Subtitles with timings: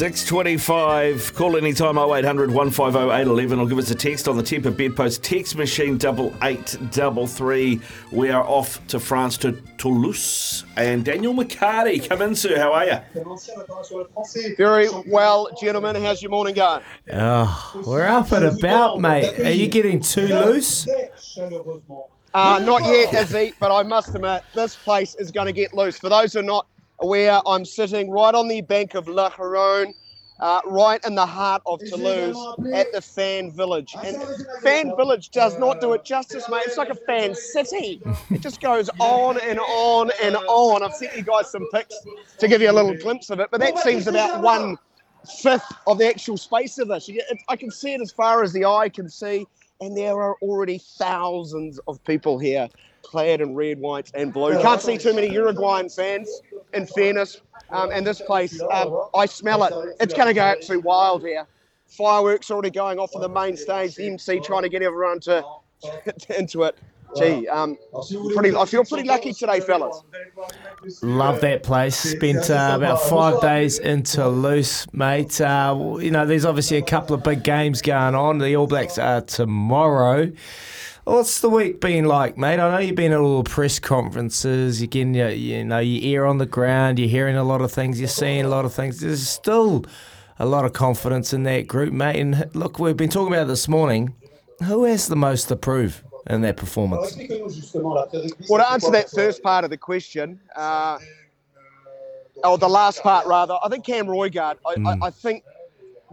[0.00, 1.34] 625.
[1.34, 5.56] Call anytime 0800 150 811 or give us a text on the Tempur Bedpost text
[5.56, 7.78] machine 8833.
[8.10, 10.64] We are off to France to Toulouse.
[10.78, 12.56] And Daniel McHardy, come in, sir.
[12.56, 12.98] How are you?
[14.56, 15.96] Very well, gentlemen.
[15.96, 16.82] How's your morning going?
[17.12, 19.38] Oh, we're up and about, mate.
[19.38, 20.88] Are you getting too loose?
[22.32, 25.98] Uh, not yet, Izzy, but I must admit, this place is going to get loose.
[25.98, 26.66] For those who are not
[27.00, 29.94] aware, I'm sitting right on the bank of La Garonne,
[30.38, 33.94] uh, right in the heart of Toulouse at the Fan Village.
[34.02, 34.16] And
[34.62, 36.62] Fan Village does not do it justice, mate.
[36.66, 38.02] It's like a fan city.
[38.30, 40.82] It just goes on and on and on.
[40.82, 41.94] I've sent you guys some pics
[42.38, 44.78] to give you a little glimpse of it, but that seems about one
[45.42, 47.10] fifth of the actual space of this.
[47.48, 49.46] I can see it as far as the eye can see
[49.80, 52.68] and there are already thousands of people here
[53.02, 54.52] clad in red, white, and blue.
[54.52, 56.28] You can't see too many Uruguayan fans,
[56.74, 57.40] in fairness.
[57.70, 59.72] Um, and this place, um, I smell it.
[60.00, 61.46] It's going to go absolutely wild here.
[61.86, 63.94] Fireworks already going off on the main stage.
[63.94, 65.44] The MC trying to get everyone to
[66.38, 66.76] into it.
[67.16, 67.76] Gee, um,
[68.34, 68.54] pretty.
[68.54, 70.02] I feel pretty lucky today, fellas.
[71.02, 71.96] Love that place.
[71.96, 75.40] Spent uh, about five days in Toulouse, mate.
[75.40, 78.38] Uh, you know, there's obviously a couple of big games going on.
[78.38, 80.30] The All Blacks are tomorrow.
[81.04, 82.60] What's the week been like, mate?
[82.60, 84.80] I know you've been at all the press conferences.
[84.80, 86.98] You're getting your, you know, your ear on the ground.
[86.98, 87.98] You're hearing a lot of things.
[87.98, 89.00] You're seeing a lot of things.
[89.00, 89.84] There's still
[90.38, 92.16] a lot of confidence in that group, mate.
[92.16, 94.14] And look, we've been talking about this morning.
[94.64, 96.04] Who has the most to prove?
[96.26, 97.16] in their performance?
[98.48, 100.98] Well, to answer that first part of the question, uh,
[102.44, 104.86] or the last part rather, I think Cam Roigard, I, mm.
[104.86, 105.02] I, hmm.
[105.02, 105.44] I, think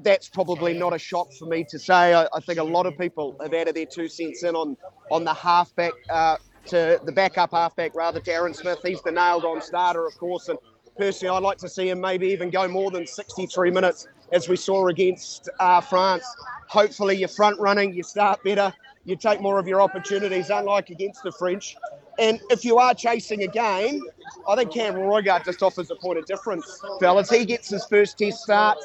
[0.03, 2.13] that's probably not a shock for me to say.
[2.13, 4.77] I, I, think a lot of people have added their two cents in on,
[5.11, 6.37] on the halfback, uh,
[6.67, 8.79] to the backup halfback rather, Aaron Smith.
[8.83, 10.59] He's the nailed on starter, of course, and
[10.97, 14.57] personally, I'd like to see him maybe even go more than 63 minutes as we
[14.57, 16.25] saw against uh, France.
[16.67, 18.73] Hopefully, you're front running, you start better
[19.07, 21.77] you take more of your opportunities, unlike against the French.
[22.19, 24.01] And if you are chasing a game,
[24.47, 27.29] I think Cam Roigard just offers a point of difference, fellas.
[27.29, 28.77] He gets his first test start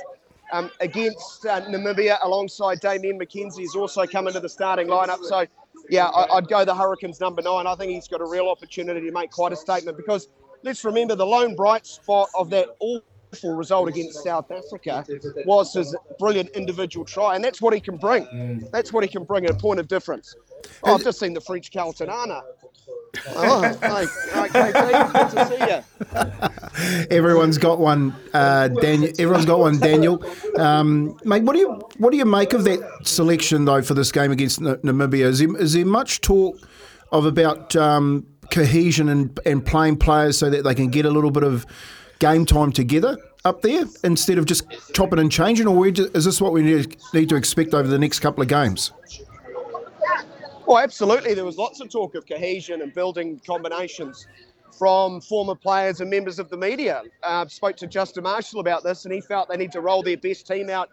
[0.52, 3.58] um, against uh, Namibia alongside Damian McKenzie.
[3.58, 5.24] He's also come into the starting lineup.
[5.24, 5.46] So,
[5.88, 7.66] yeah, I, would go the Hurricanes number nine.
[7.66, 10.28] I think he's got a real opportunity to make quite a statement because
[10.62, 15.04] let's remember the lone bright spot of that awful result against South Africa
[15.46, 18.26] was his brilliant individual try, and that's what he can bring.
[18.26, 18.70] Mm.
[18.70, 20.36] That's what he can bring, a point of difference.
[20.84, 22.42] Oh, I've just seen the French Carlton Anna.
[23.28, 23.62] Oh,
[25.30, 27.06] to see you.
[27.10, 29.12] Everyone's got one, uh, Daniel.
[29.18, 30.24] Everyone's got one, Daniel.
[30.58, 31.68] Um, mate, what do you
[31.98, 35.26] what do you make of that selection though for this game against Namibia?
[35.26, 36.56] Is there, is there much talk
[37.10, 41.30] of about um, cohesion and, and playing players so that they can get a little
[41.30, 41.66] bit of
[42.18, 46.52] game time together up there instead of just chopping and changing, or is this what
[46.52, 48.92] we need, need to expect over the next couple of games?
[50.66, 51.34] Well, absolutely.
[51.34, 54.26] There was lots of talk of cohesion and building combinations
[54.78, 57.02] from former players and members of the media.
[57.22, 60.16] Uh, spoke to Justin Marshall about this, and he felt they need to roll their
[60.16, 60.88] best team out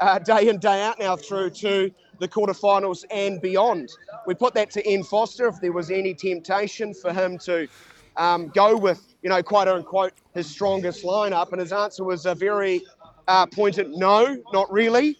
[0.00, 3.90] uh, day in, day out now through to the quarterfinals and beyond.
[4.26, 7.68] We put that to Ian Foster if there was any temptation for him to
[8.16, 11.52] um, go with, you know, quote unquote, his strongest lineup.
[11.52, 12.82] And his answer was a very
[13.26, 15.18] uh, pointed no, not really.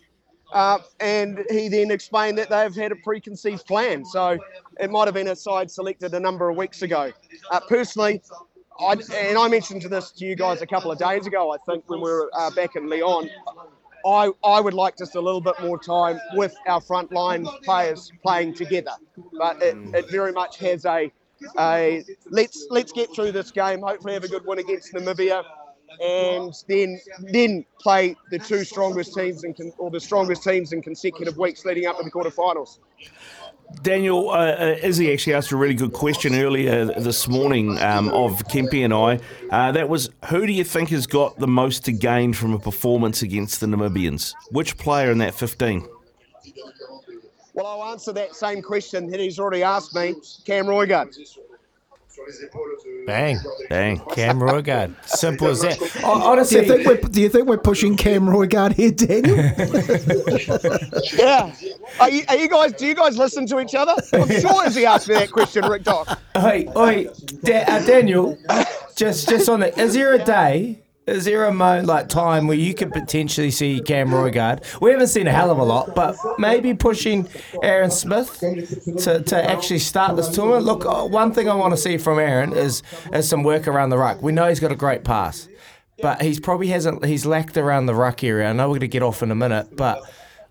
[0.53, 4.05] Uh, and he then explained that they've had a preconceived plan.
[4.05, 4.39] So
[4.81, 7.13] it might have been a side selected a number of weeks ago.
[7.51, 8.23] Uh, personally,
[8.81, 11.89] I, and I mentioned this to you guys a couple of days ago, I think,
[11.91, 13.29] when we were uh, back in Lyon.
[14.07, 18.13] I, I would like just a little bit more time with our front line players
[18.23, 18.93] playing together.
[19.37, 21.13] But it, it very much has a,
[21.59, 23.81] a let's let's get through this game.
[23.81, 25.45] Hopefully, have a good win against Namibia,
[26.01, 27.01] and then
[27.33, 31.65] then play the two strongest teams in con- or the strongest teams in consecutive weeks
[31.65, 32.79] leading up to the quarterfinals.
[33.83, 38.43] Daniel, uh, uh, Izzy actually asked a really good question earlier this morning um, of
[38.45, 39.21] Kempi and I.
[39.51, 42.59] Uh, that was, who do you think has got the most to gain from a
[42.59, 44.35] performance against the Namibians?
[44.51, 45.87] Which player in that 15?
[47.53, 50.15] Well, I'll answer that same question that he's already asked me,
[50.47, 50.67] Cam
[52.19, 53.07] Roigard.
[53.07, 53.39] Bang.
[53.69, 54.01] Bang.
[54.13, 54.95] Cam Roigard.
[55.07, 55.79] Simple as that.
[55.79, 59.37] Do Honestly, you think we're Do you think we're pushing Cam Roigard here, Daniel?
[61.19, 61.53] Yeah.
[62.01, 62.73] Are you, are you guys?
[62.73, 63.95] Do you guys listen to each other?
[64.13, 66.19] I'm sure as he asked me that question, Rick Dock.
[66.37, 67.09] Oi, oi,
[67.43, 68.39] da- uh, Daniel,
[68.97, 72.57] just just on the, is there a day, is there a mo like time where
[72.57, 74.63] you could potentially see Cam Roigard?
[74.81, 77.29] We haven't seen a hell of a lot, but maybe pushing
[77.63, 80.65] Aaron Smith to, to actually start this tournament.
[80.65, 82.83] Look, uh, one thing I want to see from Aaron is
[83.13, 84.23] is some work around the ruck.
[84.23, 85.49] We know he's got a great pass,
[86.03, 88.49] but he's probably hasn't he's lacked around the ruck area.
[88.49, 90.01] I know we're going to get off in a minute, but.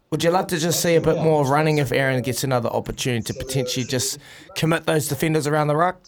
[0.10, 3.24] Would you love to just see a bit more running if Aaron gets another opportunity
[3.24, 4.20] to potentially just
[4.56, 6.00] commit those defenders around the ruck?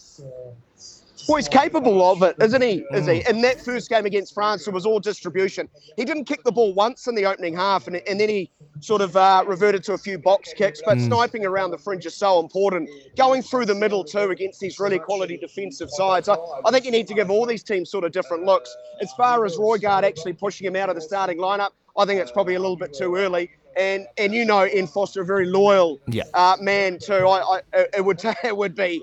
[1.30, 2.84] Well, he's capable of it, isn't he?
[2.92, 3.22] Is he?
[3.28, 5.68] In that first game against France, it was all distribution.
[5.96, 8.50] He didn't kick the ball once in the opening half, and, and then he
[8.80, 10.82] sort of uh, reverted to a few box kicks.
[10.84, 12.90] But sniping around the fringe is so important.
[13.16, 16.28] Going through the middle too against these really quality defensive sides.
[16.28, 16.34] I,
[16.64, 18.76] I think you need to give all these teams sort of different looks.
[19.00, 22.32] As far as Roigard actually pushing him out of the starting lineup, I think it's
[22.32, 23.52] probably a little bit too early.
[23.76, 26.24] And and you know, Ian Foster, a very loyal Yeah.
[26.34, 27.14] uh, man too.
[27.28, 29.00] I, I it would it would be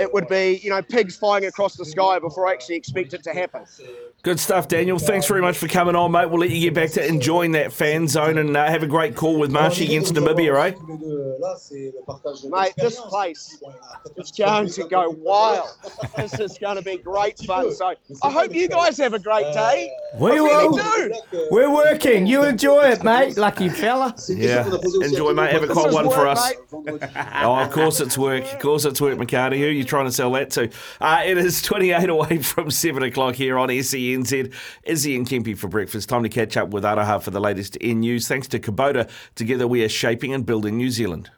[0.00, 3.22] it would be you know pigs flying across the sky before I actually expect it
[3.24, 3.66] to happen.
[4.22, 4.98] Good stuff, Daniel.
[4.98, 6.28] Thanks very much for coming on, mate.
[6.28, 9.16] We'll let you get back to enjoying that fan zone and uh, have a great
[9.16, 12.48] call with Marshy against Namibia, eh?
[12.50, 13.62] Mate, this place
[14.18, 15.68] is going to go wild.
[16.18, 17.72] This is going to be great fun.
[17.74, 19.90] So I hope you guys have a great day.
[20.18, 20.76] We I really will.
[21.30, 21.48] do.
[21.50, 22.26] We're working.
[22.26, 23.38] You enjoy it, mate.
[23.38, 24.14] Lucky fella.
[24.28, 24.70] Yeah.
[25.02, 25.52] Enjoy, mate.
[25.52, 26.52] Have a This cold is one for us.
[27.42, 28.44] Oh, of course it's work.
[28.44, 29.58] Of course it's work, McHardy.
[29.58, 30.70] Who are you trying to sell that to?
[31.00, 33.70] Uh, it is 28 away from 7 o'clock here on
[34.16, 34.52] SENZ.
[34.84, 36.08] Izzy and Kempi for breakfast.
[36.08, 38.28] Time to catch up with Araha for the latest in news.
[38.28, 39.08] Thanks to Kubota.
[39.34, 41.30] Together we are shaping and building New Zealand.